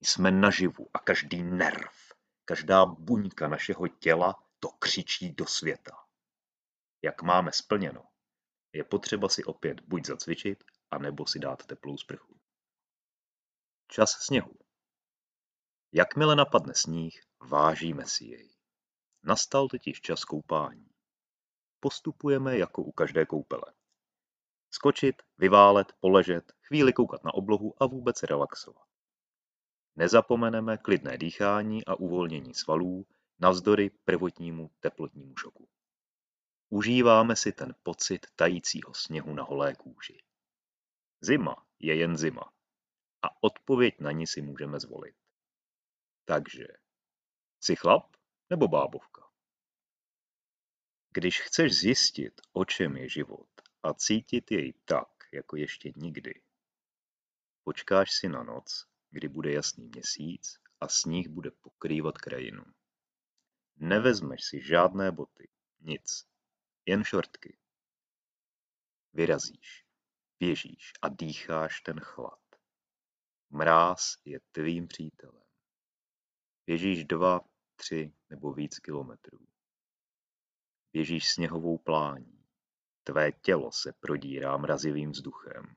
Jsme 0.00 0.30
naživu 0.30 0.90
a 0.94 0.98
každý 0.98 1.42
nerv, 1.42 2.12
každá 2.44 2.86
buňka 2.86 3.48
našeho 3.48 3.88
těla 3.88 4.44
to 4.60 4.68
křičí 4.68 5.32
do 5.32 5.46
světa. 5.46 6.04
Jak 7.02 7.22
máme 7.22 7.52
splněno, 7.52 8.04
je 8.72 8.84
potřeba 8.84 9.28
si 9.28 9.44
opět 9.44 9.80
buď 9.80 10.06
zacvičit, 10.06 10.64
anebo 10.90 11.26
si 11.26 11.38
dát 11.38 11.66
teplou 11.66 11.96
sprchu. 11.96 12.40
Čas 13.88 14.10
sněhu. 14.10 14.58
Jakmile 15.92 16.36
napadne 16.36 16.74
sníh, 16.74 17.22
vážíme 17.40 18.06
si 18.06 18.24
jej. 18.24 18.50
Nastal 19.22 19.68
totiž 19.68 20.00
čas 20.00 20.24
koupání. 20.24 20.90
Postupujeme 21.80 22.58
jako 22.58 22.82
u 22.82 22.92
každé 22.92 23.26
koupele. 23.26 23.74
Skočit, 24.70 25.22
vyválet, 25.38 25.92
poležet, 26.00 26.52
chvíli 26.62 26.92
koukat 26.92 27.24
na 27.24 27.34
oblohu 27.34 27.82
a 27.82 27.86
vůbec 27.86 28.22
relaxovat. 28.22 28.87
Nezapomeneme 29.98 30.78
klidné 30.78 31.18
dýchání 31.18 31.84
a 31.84 31.94
uvolnění 31.94 32.54
svalů 32.54 33.06
navzdory 33.38 33.90
prvotnímu 33.90 34.70
teplotnímu 34.80 35.36
šoku. 35.36 35.68
Užíváme 36.68 37.36
si 37.36 37.52
ten 37.52 37.74
pocit 37.82 38.26
tajícího 38.36 38.94
sněhu 38.94 39.34
na 39.34 39.42
holé 39.42 39.74
kůži. 39.74 40.22
Zima 41.20 41.66
je 41.78 41.96
jen 41.96 42.16
zima 42.16 42.52
a 43.22 43.42
odpověď 43.42 44.00
na 44.00 44.12
ní 44.12 44.26
si 44.26 44.42
můžeme 44.42 44.80
zvolit. 44.80 45.16
Takže, 46.24 46.66
jsi 47.60 47.76
chlap 47.76 48.16
nebo 48.50 48.68
bábovka? 48.68 49.30
Když 51.10 51.40
chceš 51.40 51.78
zjistit, 51.78 52.40
o 52.52 52.64
čem 52.64 52.96
je 52.96 53.08
život 53.08 53.48
a 53.82 53.94
cítit 53.94 54.50
jej 54.50 54.74
tak, 54.84 55.08
jako 55.32 55.56
ještě 55.56 55.92
nikdy, 55.96 56.42
počkáš 57.64 58.12
si 58.12 58.28
na 58.28 58.42
noc, 58.42 58.87
kdy 59.10 59.28
bude 59.28 59.52
jasný 59.52 59.88
měsíc 59.88 60.60
a 60.80 60.88
sníh 60.88 61.28
bude 61.28 61.50
pokrývat 61.50 62.18
krajinu. 62.18 62.64
Nevezmeš 63.76 64.44
si 64.44 64.60
žádné 64.60 65.12
boty, 65.12 65.48
nic, 65.80 66.26
jen 66.86 67.04
šortky. 67.04 67.58
Vyrazíš, 69.12 69.86
běžíš 70.40 70.92
a 71.02 71.08
dýcháš 71.08 71.80
ten 71.80 72.00
chlad. 72.00 72.40
Mráz 73.50 74.16
je 74.24 74.40
tvým 74.52 74.88
přítelem. 74.88 75.44
Běžíš 76.66 77.04
dva, 77.04 77.40
tři 77.76 78.12
nebo 78.30 78.52
víc 78.52 78.78
kilometrů. 78.78 79.46
Běžíš 80.92 81.28
sněhovou 81.28 81.78
plání. 81.78 82.44
Tvé 83.04 83.32
tělo 83.32 83.72
se 83.72 83.92
prodírá 83.92 84.56
mrazivým 84.56 85.10
vzduchem, 85.10 85.76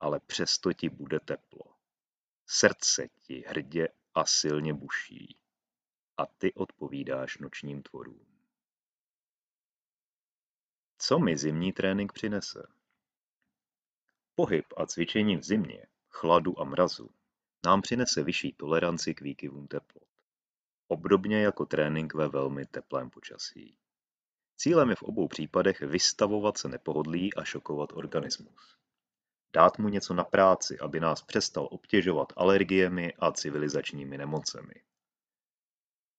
ale 0.00 0.20
přesto 0.20 0.72
ti 0.72 0.88
bude 0.88 1.20
teplo. 1.20 1.73
Srdce 2.46 3.08
ti 3.22 3.44
hrdě 3.46 3.88
a 4.14 4.26
silně 4.26 4.74
buší 4.74 5.38
a 6.16 6.26
ty 6.26 6.54
odpovídáš 6.54 7.38
nočním 7.38 7.82
tvorům. 7.82 8.26
Co 10.98 11.18
mi 11.18 11.36
zimní 11.36 11.72
trénink 11.72 12.12
přinese? 12.12 12.66
Pohyb 14.34 14.66
a 14.76 14.86
cvičení 14.86 15.36
v 15.36 15.44
zimě, 15.44 15.86
chladu 16.10 16.60
a 16.60 16.64
mrazu 16.64 17.10
nám 17.64 17.82
přinese 17.82 18.22
vyšší 18.22 18.52
toleranci 18.52 19.14
k 19.14 19.20
výkyvům 19.20 19.66
teplot. 19.66 20.08
Obdobně 20.88 21.42
jako 21.42 21.66
trénink 21.66 22.14
ve 22.14 22.28
velmi 22.28 22.66
teplém 22.66 23.10
počasí. 23.10 23.78
Cílem 24.56 24.90
je 24.90 24.96
v 24.96 25.02
obou 25.02 25.28
případech 25.28 25.80
vystavovat 25.80 26.58
se 26.58 26.68
nepohodlí 26.68 27.34
a 27.34 27.44
šokovat 27.44 27.92
organismus. 27.92 28.76
Dát 29.54 29.78
mu 29.78 29.88
něco 29.88 30.14
na 30.14 30.24
práci, 30.24 30.78
aby 30.78 31.00
nás 31.00 31.22
přestal 31.22 31.68
obtěžovat 31.70 32.32
alergiemi 32.36 33.14
a 33.18 33.32
civilizačními 33.32 34.18
nemocemi. 34.18 34.74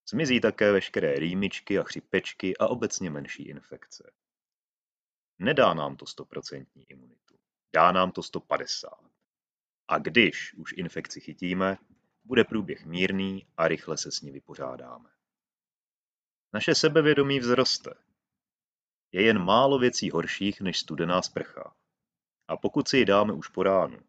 Zmizí 0.09 0.41
také 0.41 0.71
veškeré 0.71 1.19
rýmičky 1.19 1.79
a 1.79 1.83
chřipečky 1.83 2.57
a 2.57 2.67
obecně 2.67 3.09
menší 3.09 3.43
infekce. 3.43 4.11
Nedá 5.39 5.73
nám 5.73 5.95
to 5.95 6.05
stoprocentní 6.05 6.83
imunitu. 6.91 7.39
Dá 7.73 7.91
nám 7.91 8.11
to 8.11 8.23
150. 8.23 8.89
A 9.87 9.97
když 9.97 10.53
už 10.53 10.73
infekci 10.77 11.21
chytíme, 11.21 11.77
bude 12.23 12.43
průběh 12.43 12.85
mírný 12.85 13.47
a 13.57 13.67
rychle 13.67 13.97
se 13.97 14.11
s 14.11 14.21
ní 14.21 14.31
vypořádáme. 14.31 15.09
Naše 16.53 16.75
sebevědomí 16.75 17.39
vzroste. 17.39 17.93
Je 19.11 19.25
jen 19.25 19.39
málo 19.39 19.79
věcí 19.79 20.09
horších 20.09 20.61
než 20.61 20.79
studená 20.79 21.21
sprcha. 21.21 21.75
A 22.47 22.57
pokud 22.57 22.87
si 22.87 22.97
ji 22.97 23.05
dáme 23.05 23.33
už 23.33 23.47
po 23.47 23.63
ránu, 23.63 23.99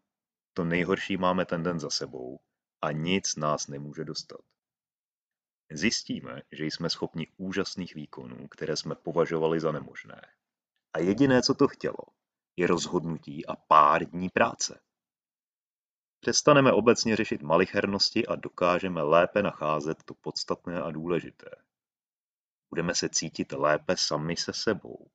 to 0.53 0.63
nejhorší 0.63 1.17
máme 1.17 1.45
ten 1.45 1.63
den 1.63 1.79
za 1.79 1.89
sebou 1.89 2.39
a 2.81 2.91
nic 2.91 3.35
nás 3.35 3.67
nemůže 3.67 4.05
dostat. 4.05 4.41
Zjistíme, 5.71 6.41
že 6.51 6.65
jsme 6.65 6.89
schopni 6.89 7.27
úžasných 7.37 7.95
výkonů, 7.95 8.47
které 8.47 8.77
jsme 8.77 8.95
považovali 8.95 9.59
za 9.59 9.71
nemožné. 9.71 10.21
A 10.93 10.99
jediné, 10.99 11.41
co 11.41 11.53
to 11.53 11.67
chtělo, 11.67 12.03
je 12.55 12.67
rozhodnutí 12.67 13.45
a 13.45 13.55
pár 13.55 14.05
dní 14.05 14.29
práce. 14.29 14.79
přestaneme 16.19 16.71
obecně 16.71 17.15
řešit 17.15 17.41
malichernosti 17.41 18.27
a 18.27 18.35
dokážeme 18.35 19.01
lépe 19.01 19.43
nacházet 19.43 20.03
to 20.03 20.13
podstatné 20.13 20.81
a 20.81 20.91
důležité. 20.91 21.49
Budeme 22.69 22.95
se 22.95 23.09
cítit 23.09 23.51
lépe 23.51 23.97
sami 23.97 24.37
se 24.37 24.53
sebou. 24.53 25.09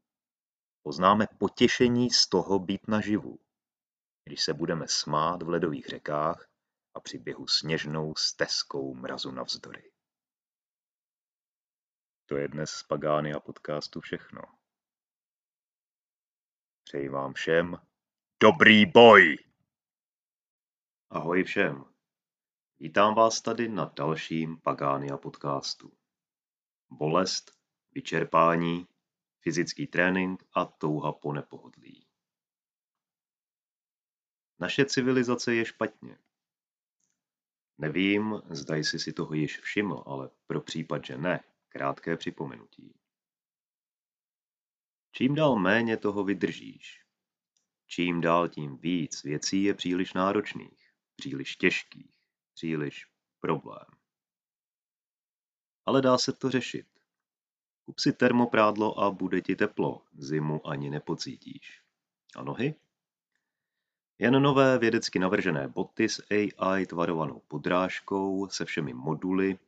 Poznáme 0.82 1.26
potěšení 1.38 2.10
z 2.10 2.26
toho 2.28 2.58
být 2.58 2.88
naživu, 2.88 3.38
když 4.24 4.42
se 4.42 4.54
budeme 4.54 4.88
smát 4.88 5.42
v 5.42 5.48
ledových 5.48 5.86
řekách 5.86 6.48
a 6.94 7.00
při 7.00 7.18
běhu 7.18 7.46
sněžnou 7.46 8.14
stezkou 8.14 8.94
mrazu 8.94 9.30
navzdory. 9.30 9.92
To 12.26 12.36
je 12.36 12.48
dnes 12.48 12.70
z 12.70 12.82
Pagány 12.82 13.32
a 13.34 13.40
podcastu 13.40 14.00
všechno. 14.00 14.42
Přeji 16.84 17.08
vám 17.08 17.32
všem 17.32 17.76
dobrý 18.42 18.86
boj! 18.86 19.38
Ahoj 21.10 21.44
všem. 21.44 21.84
Vítám 22.78 23.14
vás 23.14 23.40
tady 23.40 23.68
na 23.68 23.84
dalším 23.84 24.60
Pagánia 24.60 25.16
podcastu. 25.16 25.92
Bolest, 26.90 27.58
vyčerpání, 27.92 28.86
fyzický 29.42 29.86
trénink 29.86 30.44
a 30.54 30.64
touha 30.64 31.12
po 31.12 31.32
nepohodlí. 31.32 32.06
Naše 34.58 34.84
civilizace 34.84 35.54
je 35.54 35.64
špatně. 35.64 36.18
Nevím, 37.78 38.42
zda 38.50 38.76
jsi 38.76 38.98
si 38.98 39.12
toho 39.12 39.34
již 39.34 39.60
všiml, 39.60 40.02
ale 40.06 40.30
pro 40.46 40.60
případ, 40.60 41.04
že 41.04 41.18
ne, 41.18 41.44
krátké 41.68 42.16
připomenutí. 42.16 42.94
Čím 45.12 45.34
dál 45.34 45.56
méně 45.56 45.96
toho 45.96 46.24
vydržíš, 46.24 47.04
čím 47.86 48.20
dál 48.20 48.48
tím 48.48 48.76
víc 48.76 49.22
věcí 49.22 49.62
je 49.62 49.74
příliš 49.74 50.12
náročných, 50.12 50.92
příliš 51.16 51.56
těžkých, 51.56 52.20
příliš 52.54 53.06
problém. 53.40 53.86
Ale 55.86 56.02
dá 56.02 56.18
se 56.18 56.32
to 56.32 56.50
řešit. 56.50 56.91
Kup 57.84 57.98
si 57.98 58.12
termoprádlo 58.12 59.00
a 59.00 59.10
bude 59.10 59.40
ti 59.40 59.56
teplo, 59.56 60.02
zimu 60.18 60.66
ani 60.66 60.90
nepocítíš. 60.90 61.82
A 62.36 62.42
nohy? 62.42 62.74
Jen 64.18 64.42
nové 64.42 64.78
vědecky 64.78 65.18
navržené 65.18 65.68
boty 65.68 66.08
s 66.08 66.22
AI 66.30 66.86
tvarovanou 66.86 67.42
podrážkou 67.48 68.48
se 68.48 68.64
všemi 68.64 68.94
moduly, 68.94 69.58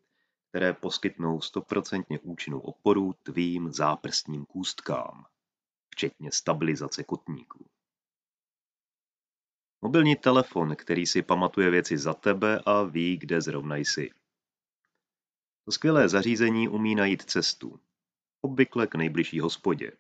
které 0.49 0.73
poskytnou 0.73 1.41
stoprocentně 1.41 2.19
účinnou 2.19 2.59
oporu 2.61 3.15
tvým 3.23 3.73
záprstním 3.73 4.45
kůstkám, 4.45 5.27
včetně 5.89 6.33
stabilizace 6.33 7.05
kotníků. 7.05 7.67
Mobilní 9.83 10.17
telefon, 10.17 10.77
který 10.77 11.07
si 11.07 11.23
pamatuje 11.23 11.71
věci 11.71 11.99
za 11.99 12.15
tebe 12.15 12.61
a 12.67 12.83
ví, 12.83 13.17
kde 13.17 13.41
zrovna 13.41 13.77
jsi. 13.77 14.11
To 15.65 15.73
skvělé 15.73 16.09
zařízení 16.09 16.69
umí 16.69 16.95
najít 16.95 17.23
cestu, 17.23 17.81
obvykle 18.45 18.87
k 18.87 18.95
nejbližší 18.95 19.41
hospodě, 19.41 19.93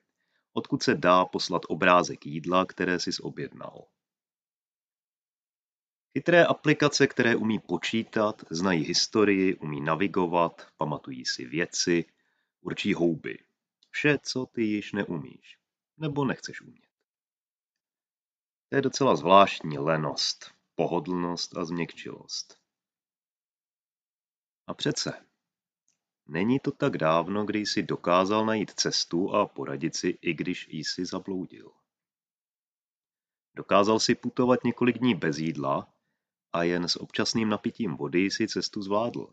odkud 0.52 0.82
se 0.82 0.94
dá 0.94 1.24
poslat 1.24 1.62
obrázek 1.68 2.26
jídla, 2.26 2.66
které 2.66 3.00
jsi 3.00 3.10
objednal. 3.22 3.86
Chytré 6.12 6.44
aplikace, 6.44 7.06
které 7.06 7.36
umí 7.36 7.58
počítat, 7.58 8.44
znají 8.50 8.84
historii, 8.84 9.56
umí 9.56 9.80
navigovat, 9.80 10.66
pamatují 10.76 11.26
si 11.26 11.44
věci, 11.44 12.04
určí 12.60 12.94
houby. 12.94 13.38
Vše, 13.90 14.18
co 14.22 14.46
ty 14.46 14.62
již 14.62 14.92
neumíš, 14.92 15.58
nebo 15.96 16.24
nechceš 16.24 16.60
umět. 16.60 16.90
To 18.68 18.76
je 18.76 18.82
docela 18.82 19.16
zvláštní 19.16 19.78
lenost, 19.78 20.54
pohodlnost 20.74 21.56
a 21.56 21.64
změkčilost. 21.64 22.60
A 24.66 24.74
přece, 24.74 25.26
není 26.26 26.60
to 26.60 26.72
tak 26.72 26.98
dávno, 26.98 27.44
kdy 27.44 27.58
jsi 27.58 27.82
dokázal 27.82 28.46
najít 28.46 28.70
cestu 28.70 29.34
a 29.34 29.46
poradit 29.46 29.96
si, 29.96 30.18
i 30.20 30.34
když 30.34 30.68
jsi 30.70 31.04
zabloudil. 31.04 31.72
Dokázal 33.54 34.00
si 34.00 34.14
putovat 34.14 34.64
několik 34.64 34.98
dní 34.98 35.14
bez 35.14 35.38
jídla 35.38 35.94
a 36.52 36.62
jen 36.62 36.88
s 36.88 37.00
občasným 37.00 37.48
napitím 37.48 37.96
vody 37.96 38.30
si 38.30 38.48
cestu 38.48 38.82
zvládl. 38.82 39.26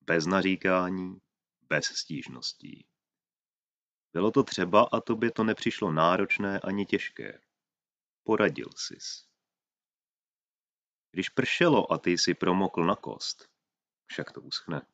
Bez 0.00 0.26
naříkání, 0.26 1.20
bez 1.68 1.84
stížností. 1.84 2.86
Bylo 4.12 4.30
to 4.30 4.42
třeba 4.42 4.88
a 4.92 5.00
tobě 5.00 5.30
to 5.30 5.44
nepřišlo 5.44 5.92
náročné 5.92 6.60
ani 6.60 6.86
těžké. 6.86 7.40
Poradil 8.24 8.68
sis. 8.76 9.28
Když 11.10 11.28
pršelo 11.28 11.92
a 11.92 11.98
ty 11.98 12.18
si 12.18 12.34
promokl 12.34 12.84
na 12.84 12.96
kost, 12.96 13.48
však 14.06 14.32
to 14.32 14.40
uschne. 14.40 14.86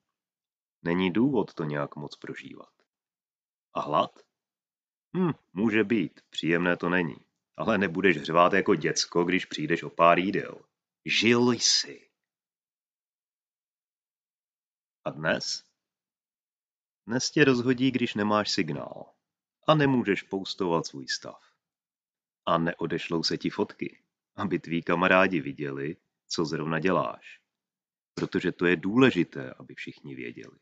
Není 0.83 1.11
důvod 1.11 1.55
to 1.55 1.65
nějak 1.65 1.97
moc 1.97 2.17
prožívat. 2.17 2.73
A 3.75 3.81
hlad? 3.81 4.19
Hm, 5.17 5.33
může 5.53 5.85
být, 5.85 6.21
příjemné 6.31 6.77
to 6.77 6.89
není. 6.89 7.17
Ale 7.57 7.79
nebudeš 7.79 8.17
hřvát 8.17 8.53
jako 8.53 8.75
děcko, 8.75 9.25
když 9.25 9.47
přijdeš 9.47 9.83
o 9.83 9.91
pár 9.91 10.19
jídel. 10.19 10.61
Žil 11.05 11.53
jsi. 11.53 12.11
A 15.05 15.11
dnes? 15.11 15.65
Dnes 17.07 17.31
tě 17.31 17.45
rozhodí, 17.45 17.91
když 17.91 18.15
nemáš 18.15 18.51
signál 18.51 19.15
a 19.67 19.75
nemůžeš 19.75 20.23
poustovat 20.23 20.87
svůj 20.87 21.09
stav. 21.09 21.43
A 22.47 22.59
neodešlou 22.59 23.23
se 23.23 23.39
ti 23.39 23.51
fotky, 23.51 24.03
aby 24.37 24.59
tví 24.59 24.83
kamarádi 24.83 25.41
viděli, 25.41 25.97
co 26.27 26.45
zrovna 26.45 26.79
děláš. 26.79 27.41
Protože 28.15 28.53
to 28.53 28.67
je 28.67 28.77
důležité, 28.77 29.55
aby 29.55 29.75
všichni 29.75 30.15
věděli. 30.15 30.59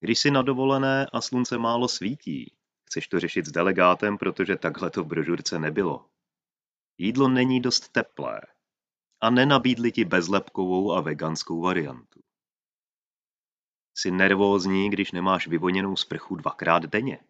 Když 0.00 0.18
jsi 0.18 0.30
na 0.30 0.42
dovolené 0.42 1.06
a 1.12 1.20
slunce 1.20 1.58
málo 1.58 1.88
svítí, 1.88 2.56
chceš 2.84 3.08
to 3.08 3.20
řešit 3.20 3.46
s 3.46 3.52
delegátem, 3.52 4.18
protože 4.18 4.56
takhle 4.56 4.90
to 4.90 5.04
v 5.04 5.06
brožurce 5.06 5.58
nebylo. 5.58 6.10
Jídlo 6.98 7.28
není 7.28 7.60
dost 7.60 7.88
teplé, 7.88 8.40
a 9.20 9.30
nenabídli 9.30 9.92
ti 9.92 10.04
bezlepkovou 10.04 10.92
a 10.92 11.00
veganskou 11.00 11.60
variantu. 11.60 12.22
Jsi 13.94 14.10
nervózní, 14.10 14.90
když 14.90 15.12
nemáš 15.12 15.46
vyvoněnou 15.46 15.96
sprchu 15.96 16.36
dvakrát 16.36 16.82
denně. 16.82 17.24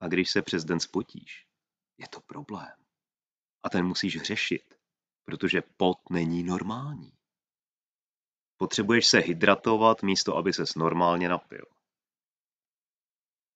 A 0.00 0.08
když 0.08 0.30
se 0.30 0.42
přes 0.42 0.64
den 0.64 0.80
spotíš, 0.80 1.46
je 1.98 2.08
to 2.08 2.20
problém. 2.20 2.74
A 3.62 3.70
ten 3.70 3.86
musíš 3.86 4.22
řešit, 4.22 4.74
protože 5.24 5.62
pot 5.76 5.98
není 6.10 6.42
normální. 6.42 7.17
Potřebuješ 8.58 9.06
se 9.06 9.18
hydratovat 9.18 10.02
místo, 10.02 10.36
aby 10.36 10.52
ses 10.52 10.74
normálně 10.74 11.28
napil. 11.28 11.66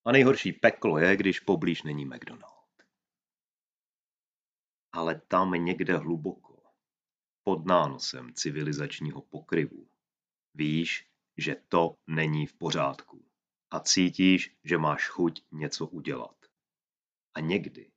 A 0.05 0.13
nejhorší 0.13 0.53
peklo 0.53 0.99
je, 0.99 1.17
když 1.17 1.41
poblíž 1.41 1.83
není 1.83 2.05
McDonald. 2.05 2.53
Ale 4.93 5.21
tam 5.29 5.51
někde 5.51 5.97
hluboko 5.97 6.63
pod 7.45 7.67
nánosem 7.67 8.35
civilizačního 8.35 9.23
pokryvu. 9.23 9.89
Víš, 10.55 11.09
že 11.37 11.57
to 11.69 11.97
není 12.07 12.47
v 12.47 12.55
pořádku 12.55 13.25
a 13.71 13.81
cítíš, 13.81 14.57
že 14.65 14.79
máš 14.79 15.09
chuť 15.09 15.45
něco 15.53 15.87
udělat. 15.87 16.37
A 17.35 17.41
někdy, 17.41 17.91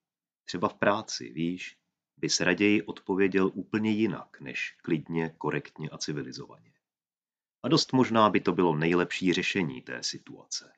třeba 0.45 0.69
v 0.69 0.73
práci, 0.73 1.29
víš, 1.29 1.77
bys 2.17 2.39
raději 2.39 2.83
odpověděl 2.83 3.51
úplně 3.53 3.91
jinak, 3.91 4.41
než 4.41 4.77
klidně, 4.81 5.29
korektně 5.37 5.89
a 5.89 5.97
civilizovaně. 5.97 6.74
A 7.65 7.67
dost 7.67 7.93
možná 7.93 8.29
by 8.29 8.41
to 8.41 8.51
bylo 8.51 8.75
nejlepší 8.75 9.33
řešení 9.33 9.81
té 9.81 10.03
situace. 10.03 10.73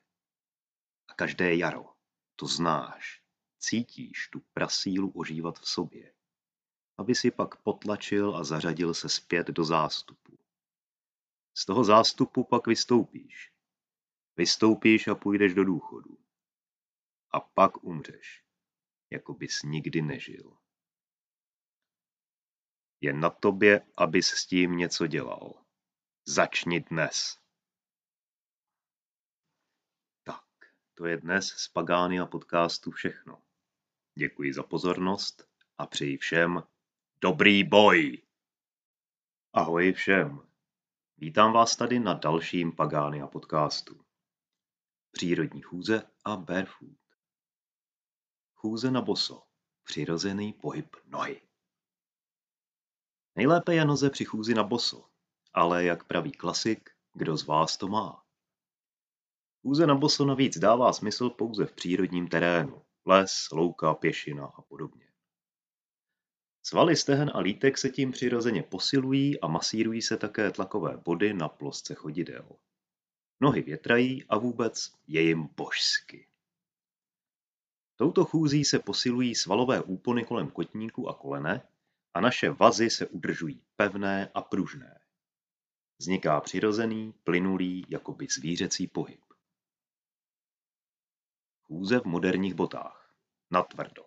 A 1.08 1.14
každé 1.14 1.56
jaro, 1.56 1.84
to 2.36 2.46
znáš, 2.46 3.22
cítíš 3.58 4.28
tu 4.32 4.40
prasílu 4.52 5.10
ožívat 5.10 5.58
v 5.58 5.68
sobě 5.68 6.12
aby 6.98 7.14
si 7.14 7.30
pak 7.30 7.62
potlačil 7.62 8.36
a 8.36 8.44
zařadil 8.44 8.94
se 8.94 9.08
zpět 9.08 9.46
do 9.46 9.64
zástupu. 9.64 10.38
Z 11.54 11.66
toho 11.66 11.84
zástupu 11.84 12.44
pak 12.44 12.66
vystoupíš. 12.66 13.52
Vystoupíš 14.36 15.08
a 15.08 15.14
půjdeš 15.14 15.54
do 15.54 15.64
důchodu. 15.64 16.18
A 17.30 17.40
pak 17.40 17.84
umřeš, 17.84 18.44
jako 19.10 19.34
bys 19.34 19.62
nikdy 19.62 20.02
nežil. 20.02 20.56
Je 23.00 23.12
na 23.12 23.30
tobě, 23.30 23.86
abys 23.96 24.26
s 24.26 24.46
tím 24.46 24.76
něco 24.76 25.06
dělal. 25.06 25.64
Začni 26.30 26.80
dnes. 26.80 27.38
Tak, 30.24 30.44
to 30.94 31.06
je 31.06 31.16
dnes 31.16 31.48
z 31.48 31.68
Pagány 31.68 32.20
a 32.20 32.26
podcastu 32.26 32.90
všechno. 32.90 33.42
Děkuji 34.14 34.54
za 34.54 34.62
pozornost 34.62 35.48
a 35.78 35.86
přeji 35.86 36.16
všem 36.16 36.62
Dobrý 37.20 37.64
boj! 37.64 38.22
Ahoj 39.52 39.92
všem. 39.92 40.48
Vítám 41.16 41.52
vás 41.52 41.76
tady 41.76 41.98
na 41.98 42.14
dalším 42.14 42.72
Pagánia 42.72 43.26
podcastu. 43.26 44.04
Přírodní 45.10 45.62
chůze 45.62 46.10
a 46.24 46.36
barefoot. 46.36 46.98
Chůze 48.54 48.90
na 48.90 49.00
boso. 49.00 49.42
Přirozený 49.82 50.52
pohyb 50.52 50.96
nohy. 51.04 51.42
Nejlépe 53.36 53.74
je 53.74 53.84
noze 53.84 54.10
při 54.10 54.24
chůzi 54.24 54.54
na 54.54 54.62
boso, 54.62 55.10
ale 55.58 55.84
jak 55.84 56.04
praví 56.04 56.32
klasik, 56.32 56.90
kdo 57.14 57.36
z 57.36 57.46
vás 57.46 57.76
to 57.76 57.88
má? 57.88 58.22
Chůze 59.62 59.86
na 59.86 59.94
boso 59.94 60.24
navíc 60.24 60.58
dává 60.58 60.92
smysl 60.92 61.30
pouze 61.30 61.66
v 61.66 61.72
přírodním 61.72 62.28
terénu, 62.28 62.82
les, 63.06 63.50
louka, 63.52 63.94
pěšina 63.94 64.46
a 64.46 64.62
podobně. 64.62 65.06
Svaly 66.62 66.96
stehen 66.96 67.30
a 67.34 67.40
lítek 67.40 67.78
se 67.78 67.88
tím 67.88 68.12
přirozeně 68.12 68.62
posilují 68.62 69.40
a 69.40 69.46
masírují 69.46 70.02
se 70.02 70.16
také 70.16 70.50
tlakové 70.50 70.96
body 70.96 71.34
na 71.34 71.48
plosce 71.48 71.94
chodidel. 71.94 72.48
Nohy 73.40 73.62
větrají 73.62 74.24
a 74.28 74.38
vůbec 74.38 74.92
je 75.06 75.22
jim 75.22 75.48
božsky. 75.56 76.28
Touto 77.96 78.24
chůzí 78.24 78.64
se 78.64 78.78
posilují 78.78 79.34
svalové 79.34 79.82
úpony 79.82 80.24
kolem 80.24 80.50
kotníku 80.50 81.08
a 81.08 81.14
kolene 81.14 81.68
a 82.14 82.20
naše 82.20 82.50
vazy 82.50 82.90
se 82.90 83.06
udržují 83.06 83.62
pevné 83.76 84.30
a 84.34 84.42
pružné. 84.42 84.97
Vzniká 86.00 86.40
přirozený, 86.40 87.12
plynulý, 87.24 87.86
jakoby 87.88 88.26
zvířecí 88.26 88.86
pohyb. 88.86 89.20
Chůze 91.62 92.00
v 92.00 92.04
moderních 92.04 92.54
botách. 92.54 93.14
Natvrdo. 93.50 94.04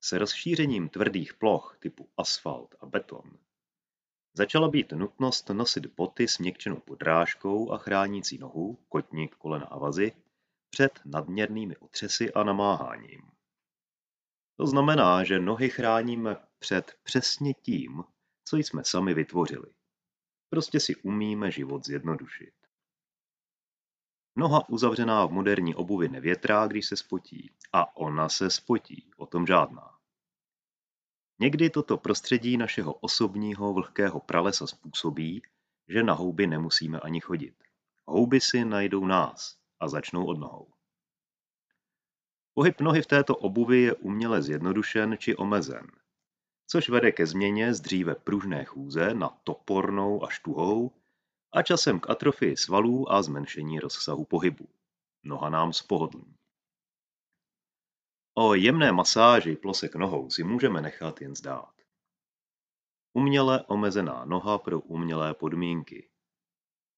S 0.00 0.12
rozšířením 0.12 0.88
tvrdých 0.88 1.34
ploch 1.34 1.76
typu 1.80 2.10
asfalt 2.16 2.74
a 2.80 2.86
beton 2.86 3.38
začala 4.34 4.68
být 4.68 4.92
nutnost 4.92 5.48
nosit 5.48 5.86
boty 5.86 6.28
s 6.28 6.38
měkčenou 6.38 6.76
podrážkou 6.76 7.72
a 7.72 7.78
chránící 7.78 8.38
nohu, 8.38 8.78
kotník, 8.88 9.36
kolena 9.36 9.66
a 9.66 9.78
vazy 9.78 10.12
před 10.70 11.00
nadměrnými 11.04 11.76
otřesy 11.76 12.32
a 12.32 12.44
namáháním. 12.44 13.22
To 14.56 14.66
znamená, 14.66 15.24
že 15.24 15.40
nohy 15.40 15.70
chráníme 15.70 16.36
před 16.58 16.98
přesně 17.02 17.54
tím, 17.54 18.04
co 18.44 18.56
jsme 18.56 18.84
sami 18.84 19.14
vytvořili. 19.14 19.74
Prostě 20.54 20.80
si 20.80 20.96
umíme 20.96 21.50
život 21.50 21.86
zjednodušit. 21.86 22.54
Noha 24.36 24.68
uzavřená 24.68 25.26
v 25.26 25.30
moderní 25.30 25.74
obuvi 25.74 26.08
nevětrá, 26.08 26.66
když 26.66 26.86
se 26.86 26.96
spotí. 26.96 27.50
A 27.72 27.96
ona 27.96 28.28
se 28.28 28.50
spotí, 28.50 29.10
o 29.16 29.26
tom 29.26 29.46
žádná. 29.46 29.98
Někdy 31.38 31.70
toto 31.70 31.96
prostředí 31.96 32.56
našeho 32.56 32.92
osobního 32.92 33.72
vlhkého 33.72 34.20
pralesa 34.20 34.66
způsobí, 34.66 35.42
že 35.88 36.02
na 36.02 36.14
houby 36.14 36.46
nemusíme 36.46 37.00
ani 37.00 37.20
chodit. 37.20 37.54
Houby 38.06 38.40
si 38.40 38.64
najdou 38.64 39.06
nás 39.06 39.58
a 39.80 39.88
začnou 39.88 40.26
od 40.26 40.38
nohou. 40.38 40.72
Pohyb 42.54 42.80
nohy 42.80 43.02
v 43.02 43.06
této 43.06 43.36
obuvi 43.36 43.80
je 43.80 43.94
uměle 43.94 44.42
zjednodušen 44.42 45.16
či 45.18 45.36
omezen, 45.36 45.86
což 46.66 46.88
vede 46.88 47.12
ke 47.12 47.26
změně 47.26 47.74
z 47.74 47.80
dříve 47.80 48.14
pružné 48.14 48.64
chůze 48.64 49.14
na 49.14 49.28
topornou 49.28 50.24
a 50.24 50.30
štuhou 50.30 50.90
a 51.52 51.62
časem 51.62 52.00
k 52.00 52.10
atrofii 52.10 52.56
svalů 52.56 53.12
a 53.12 53.22
zmenšení 53.22 53.80
rozsahu 53.80 54.24
pohybu. 54.24 54.68
Noha 55.22 55.50
nám 55.50 55.72
spohodlní. 55.72 56.36
O 58.34 58.54
jemné 58.54 58.92
masáži 58.92 59.56
plosek 59.56 59.94
nohou 59.94 60.30
si 60.30 60.44
můžeme 60.44 60.80
nechat 60.80 61.20
jen 61.20 61.36
zdát. 61.36 61.74
Uměle 63.12 63.64
omezená 63.66 64.24
noha 64.24 64.58
pro 64.58 64.80
umělé 64.80 65.34
podmínky. 65.34 66.10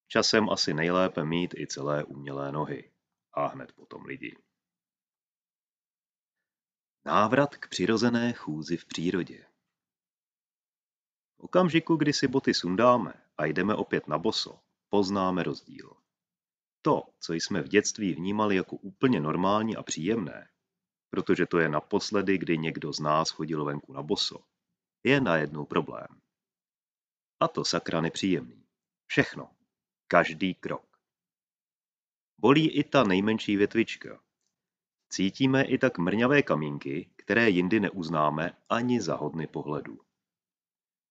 Časem 0.09 0.51
asi 0.51 0.75
nejlépe 0.75 1.25
mít 1.25 1.55
i 1.55 1.67
celé 1.67 2.05
umělé 2.05 2.53
nohy. 2.53 2.91
A 3.33 3.47
hned 3.47 3.73
potom 3.73 4.05
lidi. 4.05 4.37
Návrat 7.05 7.57
k 7.57 7.69
přirozené 7.69 8.33
chůzi 8.33 8.77
v 8.77 8.85
přírodě. 8.85 9.47
Okamžiku, 11.39 11.97
kdy 11.97 12.13
si 12.13 12.29
boty 12.29 12.55
sundáme 12.55 13.13
a 13.39 13.45
jdeme 13.45 13.75
opět 13.75 14.09
na 14.09 14.19
boso, 14.19 14.61
poznáme 14.89 15.43
rozdíl. 15.43 15.93
To, 16.83 17.03
co 17.21 17.33
jsme 17.33 17.63
v 17.63 17.69
dětství 17.69 18.15
vnímali 18.15 18.57
jako 18.57 18.77
úplně 18.77 19.21
normální 19.21 19.77
a 19.77 19.83
příjemné, 19.83 20.49
protože 21.11 21.47
to 21.47 21.59
je 21.59 21.69
naposledy, 21.69 22.39
kdy 22.39 22.59
někdo 22.59 22.93
z 22.93 23.01
nás 23.01 23.31
chodil 23.31 23.65
venku 23.65 23.93
na 23.93 24.03
boso, 24.03 24.45
je 25.05 25.21
najednou 25.21 25.65
problém. 25.65 26.21
A 27.41 27.49
to 27.49 27.65
sakra 27.65 28.01
nepříjemný. 28.01 28.67
Všechno. 29.07 29.51
Každý 30.09 30.55
krok. 30.55 30.99
Bolí 32.39 32.71
i 32.71 32.85
ta 32.85 33.05
nejmenší 33.05 33.57
větvička. 33.57 34.23
Cítíme 35.09 35.65
i 35.65 35.79
tak 35.79 35.99
mrňavé 35.99 36.43
kamínky, 36.43 37.11
které 37.17 37.51
jindy 37.51 37.81
neuznáme 37.81 38.57
ani 38.69 39.01
za 39.01 39.17
hodny 39.17 39.47
pohledu. 39.47 40.06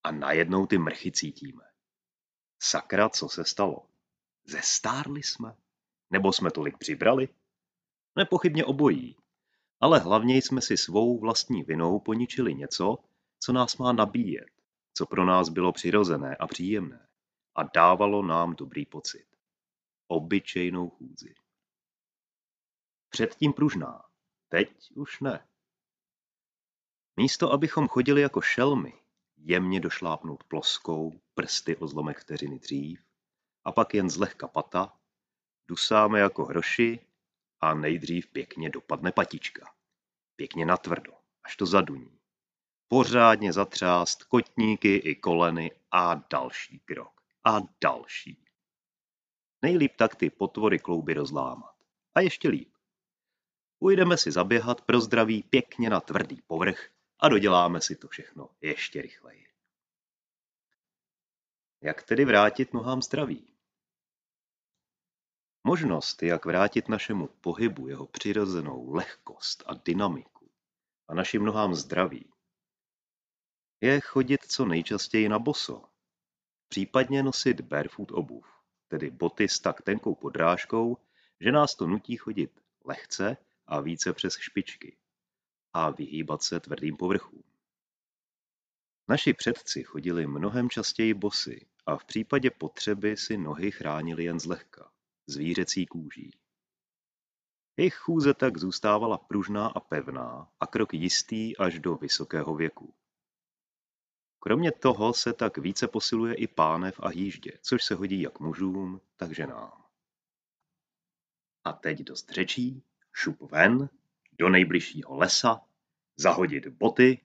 A 0.06 0.12
najednou 0.12 0.65
ty 0.65 0.78
mrchy 0.78 1.12
cítíme. 1.12 1.63
Sakra, 2.60 3.10
co 3.10 3.30
se 3.30 3.46
stalo? 3.46 3.89
Zestárli 4.44 5.24
jsme? 5.24 5.56
Nebo 6.10 6.34
jsme 6.34 6.52
tolik 6.52 6.78
přibrali? 6.78 7.30
Nepochybně 8.15 8.65
obojí. 8.65 9.18
Ale 9.80 10.00
hlavně 10.00 10.38
jsme 10.38 10.62
si 10.62 10.78
svou 10.78 11.20
vlastní 11.20 11.63
vinou 11.63 12.00
poničili 12.00 12.56
něco, 12.56 12.98
co 13.39 13.54
nás 13.54 13.78
má 13.78 13.94
nabíjet, 13.94 14.50
co 14.94 15.06
pro 15.06 15.26
nás 15.26 15.50
bylo 15.50 15.72
přirozené 15.72 16.36
a 16.36 16.48
příjemné 16.48 17.08
a 17.56 17.63
dávalo 17.63 18.22
nám 18.22 18.56
dobrý 18.56 18.86
pocit. 18.86 19.26
Obyčejnou 20.08 20.89
chůzi. 20.89 21.36
Předtím 23.10 23.54
pružná, 23.54 24.04
teď 24.50 24.91
už 24.96 25.20
ne. 25.20 25.48
Místo, 27.18 27.52
abychom 27.52 27.88
chodili 27.88 28.22
jako 28.22 28.41
šelmy, 28.41 29.05
jemně 29.48 29.80
došlápnout 29.80 30.44
ploskou, 30.44 31.20
prsty 31.34 31.76
o 31.76 31.88
zlomek 31.88 32.20
vteřiny 32.20 32.60
dřív, 32.60 33.04
a 33.66 33.72
pak 33.72 33.94
jen 33.94 34.10
zlehka 34.10 34.48
pata, 34.48 35.00
dusáme 35.68 36.20
jako 36.20 36.46
hroši 36.46 37.00
a 37.62 37.74
nejdřív 37.74 38.28
pěkně 38.28 38.70
dopadne 38.70 39.12
patička. 39.12 39.74
Pěkně 40.36 40.66
natvrdo, 40.66 41.14
až 41.44 41.56
to 41.56 41.66
zaduní. 41.66 42.20
Pořádně 42.88 43.54
zatřást 43.54 44.24
kotníky 44.24 44.96
i 44.96 45.16
koleny 45.16 45.72
a 45.92 46.16
další 46.30 46.80
krok. 46.80 47.22
A 47.44 47.60
další. 47.84 48.46
Nejlíp 49.62 49.96
tak 49.96 50.16
ty 50.16 50.30
potvory 50.30 50.80
klouby 50.80 51.14
rozlámat. 51.14 51.76
A 52.16 52.22
ještě 52.22 52.50
líp. 52.50 52.74
Půjdeme 53.80 54.18
si 54.18 54.32
zaběhat 54.32 54.82
pro 54.82 55.02
zdraví 55.02 55.44
pěkně 55.44 55.90
na 55.90 56.02
tvrdý 56.02 56.42
povrch 56.42 56.95
a 57.19 57.30
doděláme 57.30 57.82
si 57.82 57.95
to 57.95 58.08
všechno 58.08 58.49
ještě 58.62 59.01
rychleji. 59.01 59.47
Jak 61.82 62.04
tedy 62.04 62.25
vrátit 62.25 62.73
nohám 62.73 63.01
zdraví? 63.01 63.56
Možnost, 65.63 66.23
jak 66.23 66.45
vrátit 66.45 66.89
našemu 66.89 67.28
pohybu 67.28 67.88
jeho 67.88 68.08
přirozenou 68.08 68.93
lehkost 68.93 69.63
a 69.65 69.73
dynamiku 69.73 70.51
a 71.08 71.13
našim 71.13 71.45
nohám 71.45 71.75
zdraví, 71.75 72.34
je 73.82 74.01
chodit 74.01 74.45
co 74.45 74.65
nejčastěji 74.65 75.30
na 75.30 75.39
boso, 75.39 75.84
případně 76.67 77.23
nosit 77.23 77.62
barefoot 77.62 78.12
obuv, 78.12 78.47
tedy 78.88 79.12
boty 79.12 79.49
s 79.49 79.60
tak 79.60 79.82
tenkou 79.82 80.15
podrážkou, 80.15 80.97
že 81.39 81.51
nás 81.51 81.75
to 81.75 81.88
nutí 81.88 82.17
chodit 82.17 82.62
lehce 82.86 83.38
a 83.67 83.80
více 83.80 84.13
přes 84.13 84.38
špičky 84.38 84.97
a 85.76 85.90
vyhýbat 85.90 86.44
se 86.44 86.60
tvrdým 86.60 86.98
povrchům. 86.98 87.44
Naši 89.08 89.34
předci 89.34 89.84
chodili 89.84 90.28
mnohem 90.28 90.70
častěji 90.70 91.14
bosy 91.14 91.68
a 91.86 91.98
v 91.98 92.06
případě 92.06 92.52
potřeby 92.52 93.18
si 93.18 93.38
nohy 93.38 93.72
chránili 93.72 94.24
jen 94.24 94.40
zlehka, 94.40 94.92
zvířecí 95.28 95.86
kůží. 95.86 96.40
Jejich 97.78 97.96
chůze 97.96 98.34
tak 98.34 98.58
zůstávala 98.58 99.18
pružná 99.18 99.68
a 99.68 99.80
pevná 99.80 100.52
a 100.60 100.68
krok 100.68 100.94
jistý 100.94 101.58
až 101.58 101.80
do 101.80 101.96
vysokého 101.96 102.56
věku. 102.56 102.94
Kromě 104.40 104.72
toho 104.72 105.14
se 105.14 105.34
tak 105.34 105.58
více 105.58 105.88
posiluje 105.88 106.36
i 106.36 106.48
pánev 106.48 107.00
a 107.00 107.12
jíždě, 107.12 107.52
což 107.62 107.84
se 107.84 107.96
hodí 107.96 108.22
jak 108.22 108.40
mužům, 108.40 109.02
tak 109.16 109.32
ženám. 109.32 109.86
A 111.64 111.74
teď 111.74 112.00
dost 112.00 112.30
řečí, 112.30 112.84
šup 113.14 113.42
ven, 113.42 113.90
do 114.39 114.50
nejbližšího 114.50 115.15
lesa, 115.15 115.62
zahodit 116.17 116.67
boty, 116.67 117.21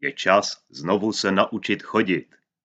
je 0.00 0.12
čas 0.12 0.64
znovu 0.70 1.12
se 1.12 1.32
naučit 1.32 1.82
chodit. 1.82 2.34